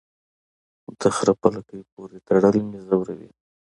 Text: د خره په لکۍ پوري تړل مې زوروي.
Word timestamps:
د 0.99 1.01
خره 1.15 1.33
په 1.41 1.47
لکۍ 1.55 1.81
پوري 1.91 2.17
تړل 2.27 2.55
مې 2.69 2.79
زوروي. 2.87 3.29